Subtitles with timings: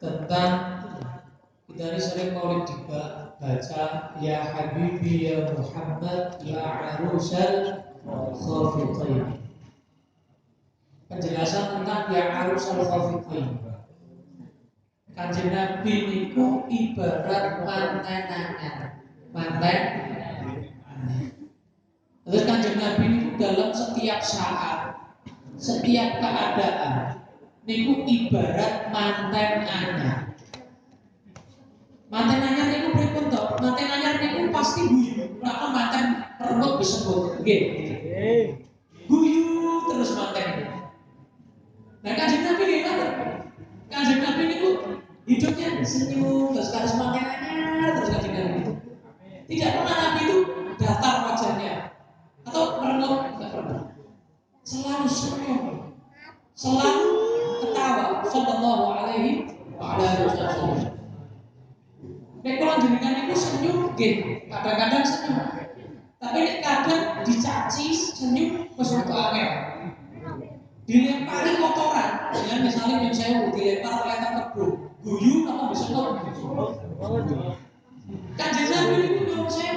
[0.00, 0.52] tentang
[1.70, 2.66] kita ini sering maulid
[3.38, 3.84] baca
[4.18, 6.60] ya habibi ya Muhammad ya
[6.98, 7.86] arusal
[8.34, 9.38] khafiqain
[11.06, 13.60] penjelasan tentang ya arusal khafiqain
[15.14, 19.80] kanjeng Nabi niku ibarat manten anyar manten
[22.26, 24.96] terus kanjeng Nabi niku dalam setiap saat
[25.60, 27.19] setiap keadaan
[27.68, 30.32] niku ibarat manten anyar.
[32.10, 33.42] Manten anyar niku pripun to?
[33.60, 35.24] Manten anyar niku pasti guyu.
[35.44, 36.04] Ora manten
[36.40, 37.44] perut disebut.
[37.44, 37.62] Nggih.
[39.08, 39.50] Guyu
[39.90, 40.48] terus manten
[42.00, 43.06] nah kanjeng Nabi gimana
[43.92, 44.68] kanjeng Nabi niku
[45.28, 48.56] hidupnya senyum terus manten anyar terus kanjeng Nabi.
[48.64, 48.72] Itu
[49.50, 50.38] tidak pernah Nabi itu
[50.80, 51.92] datar wajahnya
[52.48, 53.80] atau merenung tidak pernah
[54.64, 55.60] selalu senyum
[56.56, 57.08] selalu
[57.60, 60.90] ketawa sallallahu alaihi wa ala wasallam
[63.00, 65.40] Jenengan itu senyum, gih, kadang-kadang senyum.
[66.20, 69.50] Tapi kadang dicaci senyum wis angel.
[70.84, 76.08] Dilempari kotoran, dengan misalnya yang saya dilempar letter kebun, guyu apa bisa kok?
[78.36, 79.74] Kanjeng Nabi itu yang saya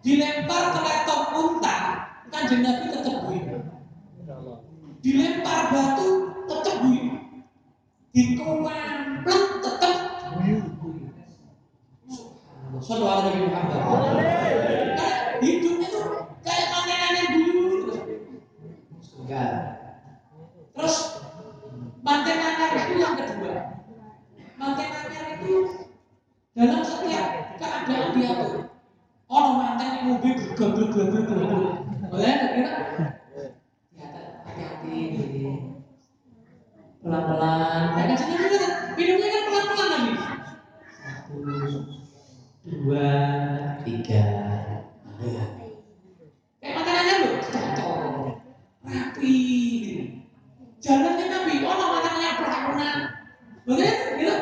[0.00, 1.76] dilempar ke laptop unta,
[2.32, 3.60] kanjeng Nabi tetap guyu.
[5.02, 6.08] Dilempar batu
[12.82, 13.78] Sallu ala Nabi Muhammad.
[13.78, 15.06] Karena
[15.38, 16.04] hidupnya tuh
[16.42, 17.98] kayak mantenannya dulu terus.
[20.74, 20.96] Terus
[22.02, 23.54] mantenannya itu yang kedua.
[24.58, 25.54] Mantenannya itu
[26.58, 27.26] dalam setiap
[27.62, 28.66] keadaan dia tuh.
[29.32, 31.78] Oh, manten yang mobil geblek geblek geblek.
[32.12, 32.34] Boleh?
[34.44, 34.98] Hati-hati
[37.00, 37.82] pelan-pelan.
[37.96, 40.12] Ya kan sebenarnya minumnya kan pelan-pelan lagi.
[40.92, 41.34] Satu,
[42.68, 43.08] dua,
[43.88, 44.26] tiga.
[46.60, 47.96] Kayak makanannya loh, cocok,
[48.84, 49.40] rapi.
[50.84, 52.98] Jalannya Nabi, oh makanannya pelakunan.
[53.64, 54.36] Bener, gitu.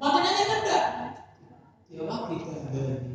[0.00, 0.84] Makanannya kan enggak.
[1.92, 3.14] Dia lagi gandari.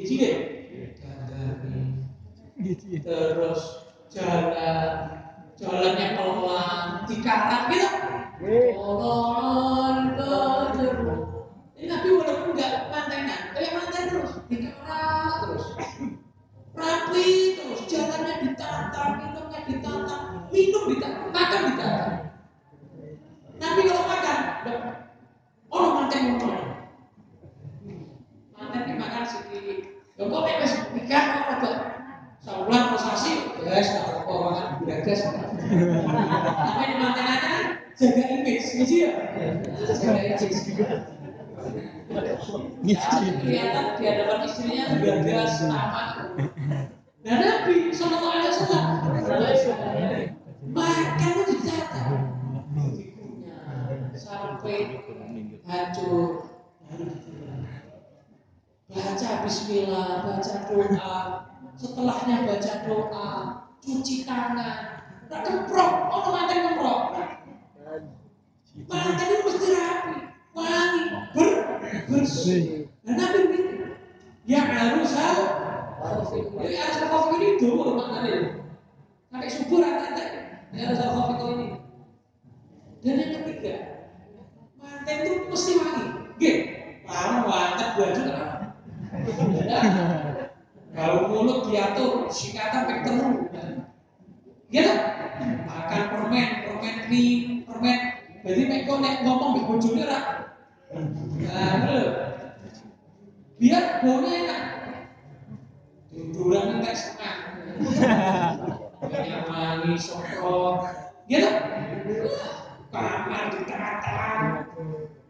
[0.00, 1.92] Gandari.
[3.04, 3.62] Terus
[4.08, 4.96] jalan,
[5.60, 7.88] jalannya pelan, dikarat gitu.
[8.40, 10.32] Pelan ke
[10.80, 11.20] jeruk.
[11.76, 15.64] Ini Nabi walaupun enggak mantenan, kayak manten terus, dikarat terus.
[16.70, 17.28] Rapi
[17.60, 20.16] terus, jalannya ditata, minumnya ditata,
[20.48, 22.08] minum ditata, makan ditata.
[23.60, 24.36] Nabi kalau makan,
[25.68, 26.64] oh manten ngomong.
[28.56, 29.24] Manten dimakan
[30.28, 31.70] kok nek wis nikah kok rada
[32.44, 33.32] saulan prosesi,
[33.64, 35.20] wes tak apa makan bragas.
[35.24, 37.52] Tapi di manten aja
[37.96, 39.12] jaga image, gitu ya.
[39.88, 40.56] Jaga image.
[42.80, 42.96] Ya,
[43.38, 46.32] kelihatan di hadapan istrinya gagas sama.
[47.20, 48.84] Dan Nabi Sallallahu Alaihi Wasallam
[50.72, 52.00] makan itu ditata.
[54.16, 55.04] Sampai
[55.68, 56.48] hancur.
[59.20, 61.20] Baca Bismillah, baca doa.
[61.76, 63.28] Setelahnya baca doa,
[63.84, 65.04] cuci tangan.
[65.28, 67.00] Nah, kemprok, oh mantan kemprok.
[68.88, 70.16] Mantan itu mesti rapi,
[70.56, 71.02] wangi,
[71.36, 71.48] ber,
[72.08, 72.88] bersih.
[73.04, 73.92] Dan Nabi begitu.
[74.48, 75.38] Ya harus hal.
[76.32, 78.56] Jadi harus kopi ini dulu maknanya.
[79.28, 80.16] Sampai subur rata
[80.72, 81.66] Ya harus kopi ini.
[83.04, 83.74] Dan yang ketiga,
[84.80, 86.04] mantan itu mesti wangi.
[86.40, 86.56] Gih,
[87.04, 88.69] lama wangi baju kan.
[90.90, 93.46] Bau mulut diatur, sikatan sampai telu.
[94.70, 94.92] Gitu?
[95.66, 98.00] Makan permen, permen krim, permen.
[98.40, 100.20] Jadi mereka nek ngomong di bojone ra.
[100.90, 102.00] Nah, lho.
[103.60, 104.62] Biar baunya enak.
[106.10, 107.36] Tiduran entek setengah.
[109.04, 110.76] Yang wangi semprot.
[111.28, 111.50] Gitu?
[112.90, 114.18] Kamar ditata.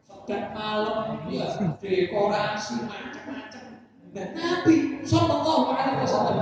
[0.06, 1.48] Sedap malam, ya
[1.82, 3.19] dekorasi macam-macam.
[4.10, 6.38] Nabi Sallallahu Alaihi Wasallam.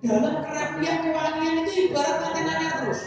[0.00, 3.00] Dalam kerapian kewangian itu ibarat mantenannya terus.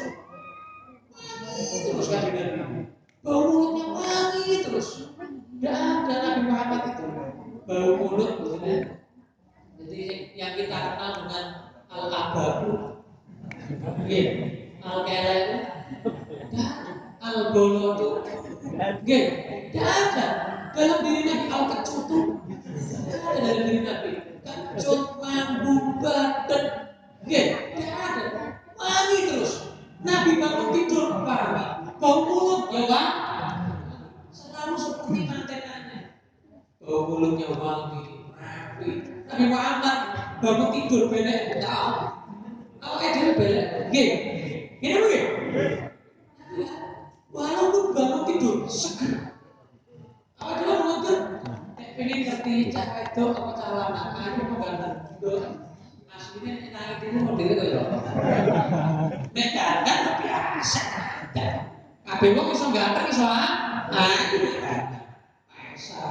[1.42, 2.82] Wangi terus kan Nabi.
[3.26, 5.10] Bau mulutnya wangi terus.
[5.18, 7.06] Tidak ada Nabi Muhammad itu.
[7.66, 9.02] Bau mulut maksudnya.
[9.82, 10.02] Jadi
[10.38, 11.46] yang kita kenal dengan
[11.90, 12.72] al ababu,
[13.74, 14.22] Oke,
[14.86, 15.60] al kela itu,
[17.24, 18.10] al bolo itu,
[18.74, 19.20] Oke,
[19.74, 20.28] tidak ada.
[20.74, 21.64] Dalam diri Nabi al
[37.48, 38.02] mulutnya wangi,
[38.40, 38.90] rapi.
[39.28, 39.98] Nabi Muhammad
[40.40, 41.96] bangun tidur belek tahu.
[42.80, 43.68] Tahu dia belek.
[43.92, 44.16] Gini,
[44.84, 45.24] ini mungkin.
[47.34, 49.36] Walaupun bangun tidur seger.
[50.38, 51.18] Apa dia bangun
[51.94, 55.48] pengen ngerti cara itu apa cara makan itu ganteng juga.
[56.14, 57.86] Aslinya nangis itu modelnya kayak
[59.34, 60.82] Nek ganteng biasa.
[62.06, 63.50] Kabeh wong iso ganteng iso ah.
[63.94, 64.74] Ah, bisa.
[65.74, 66.02] Bisa.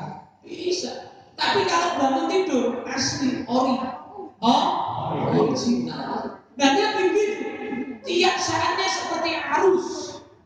[1.52, 3.76] Tapi kalau bangun tidur asli ori.
[4.40, 4.64] Oh,
[5.37, 6.40] original.
[6.56, 7.44] Nah, dia begitu.
[8.08, 9.88] Tiap saatnya seperti arus,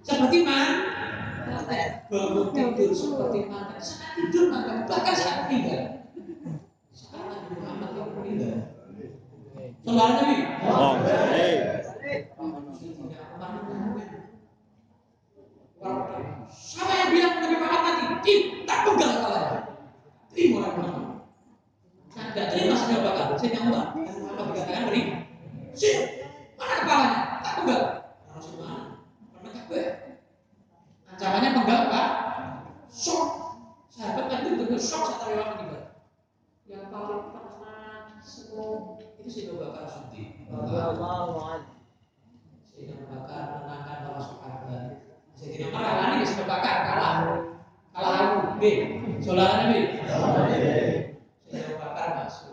[0.03, 0.83] seperti man.
[2.11, 3.79] Bangun tidur seperti mantan.
[3.79, 6.11] Saat tidur makan, bahkan saat meninggal.
[6.91, 8.57] Saat Nabi Muhammad yang meninggal.
[9.87, 10.37] Saudara Nabi.
[10.67, 10.93] Oh,
[16.51, 18.35] Siapa yang bilang Nabi Muhammad mati?
[18.67, 19.63] Tak pegang kepalanya.
[20.35, 21.07] Terima Nabi Muhammad.
[22.37, 23.25] Nah, tidak terima sudah bakal.
[23.41, 23.49] Saya.
[23.57, 25.03] Dan Muhammad dikatakan beri.
[25.73, 25.95] Sih,
[26.61, 27.41] mana kepalanya?
[27.41, 27.85] Tak pegang.
[28.29, 28.77] Harus mana?
[29.33, 29.85] Karena takbir.
[31.09, 32.07] Ancamannya penggal pak.
[32.93, 33.29] Shock.
[33.89, 35.97] Sahabat Nabi betul shock saat Muhammad meninggal.
[36.69, 40.37] Yang paling pernah semua itu sih bakal Siddiq.
[42.77, 44.85] Sayyidina Abu Bakar menenangkan para sahabat.
[45.33, 47.17] Sayyidina Umar kalah nih Sayyidina Abu Bakar kalah.
[47.97, 48.61] Kalah aku.
[48.61, 48.65] B.
[49.25, 50.05] Saudara Nabi.
[50.05, 52.53] Sayyidina Abu Bakar masuk.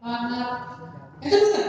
[0.00, 0.52] hangat.
[1.20, 1.68] Itu benar.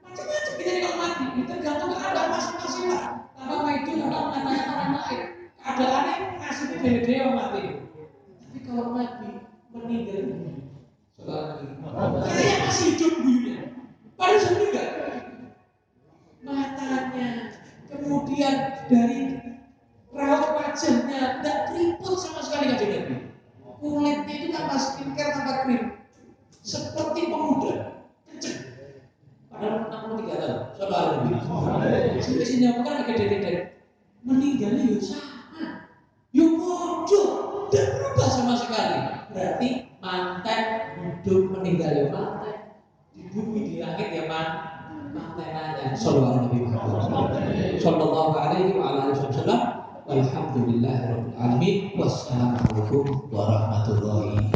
[0.00, 3.04] Macam-macam kita kalau mati itu tergantung keadaan masing-masing lah.
[3.36, 5.22] Apa itu orang anaknya orang lain.
[5.60, 7.62] Keadaannya ngasih dia mati.
[8.40, 9.30] Tapi kalau mati
[9.72, 10.24] meninggal
[12.24, 13.58] Saya masih hidup buyutnya.
[14.16, 14.88] Padahal sudah meninggal.
[16.46, 17.50] Matanya,
[17.90, 18.54] kemudian
[18.86, 19.34] dari
[20.14, 23.14] raut wajahnya tidak keriput sama sekali kajian Nabi.
[23.82, 25.82] Kulitnya itu tanpa skincare, tanpa krim.
[26.66, 28.02] Seperti pemuda.
[28.26, 28.58] Kenceng.
[29.46, 29.86] Padahal
[30.18, 30.58] 63 tahun.
[30.74, 31.14] Saudara.
[32.18, 33.62] Jadi agak dedek
[34.26, 35.30] Meninggalnya ya sama.
[36.34, 37.70] Ya bodoh.
[37.70, 38.98] Tidak berubah sama sekali.
[39.30, 39.68] Berarti
[40.02, 40.62] mantan
[40.98, 42.74] hidup meninggal ya mantan
[43.14, 44.76] di bumi di langit ya man
[45.96, 46.50] sallallahu
[47.80, 49.60] sallallahu alaihi wasallam
[50.06, 54.46] walhamdulillahirabbil alamin wassalamualaikum warahmatullahi